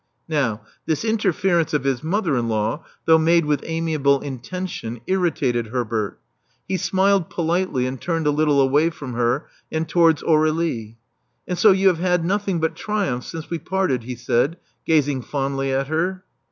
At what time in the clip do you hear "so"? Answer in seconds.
11.55-11.71